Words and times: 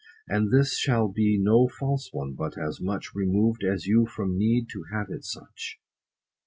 And 0.27 0.49
this 0.51 0.75
shall 0.75 1.09
be 1.09 1.37
no 1.39 1.67
false 1.67 2.09
one, 2.11 2.33
but 2.33 2.57
as 2.57 2.81
much 2.81 3.11
Remov'd, 3.15 3.63
as 3.63 3.85
you 3.85 4.07
from 4.07 4.35
need 4.35 4.67
to 4.69 4.85
have 4.91 5.11
it 5.11 5.23
such. 5.23 5.79